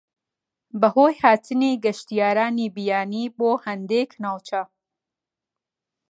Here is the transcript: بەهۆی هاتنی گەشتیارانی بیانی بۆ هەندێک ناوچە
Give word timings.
بەهۆی 0.79 1.19
هاتنی 1.21 1.73
گەشتیارانی 1.83 2.67
بیانی 2.75 3.25
بۆ 3.37 3.51
هەندێک 3.65 4.09
ناوچە 4.23 4.61